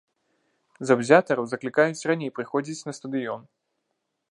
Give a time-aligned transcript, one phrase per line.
[0.89, 3.41] Заўзятараў заклікаюць раней прыходзіць на стадыён.